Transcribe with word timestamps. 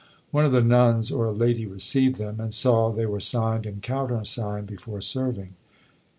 One 0.31 0.45
of 0.45 0.51
the 0.51 0.63
nuns 0.63 1.11
or 1.11 1.25
a 1.27 1.31
lady 1.31 1.67
received 1.67 2.15
them, 2.15 2.39
and 2.39 2.51
saw 2.51 2.89
they 2.91 3.05
were 3.05 3.19
signed 3.19 3.67
and 3.67 3.83
countersigned 3.83 4.65
before 4.65 4.99
serving. 4.99 5.53